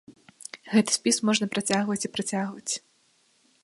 Гэты 0.71 0.95
спіс 0.97 1.21
можна 1.29 1.45
працягваць 1.53 2.01
і 2.05 2.13
працягваць. 2.17 2.73